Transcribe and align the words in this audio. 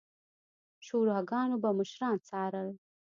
شوراګانو 0.85 1.55
به 1.63 1.69
مشران 1.77 2.15
څارل 2.27 2.69